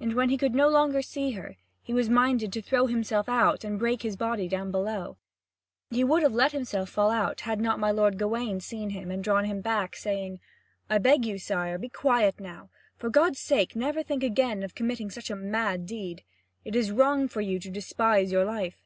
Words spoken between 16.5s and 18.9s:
It is wrong for you to despise your life."